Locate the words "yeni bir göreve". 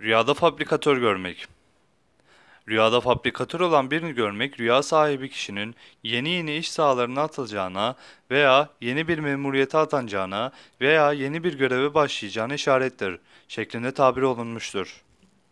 11.12-11.94